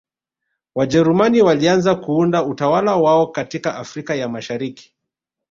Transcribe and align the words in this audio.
Wajerumani 0.75 1.41
walianza 1.41 1.95
kuunda 1.95 2.43
utawala 2.45 2.95
wao 2.95 3.27
katika 3.27 3.75
Afrika 3.75 4.15
ya 4.15 4.29
Mashariki 4.29 4.95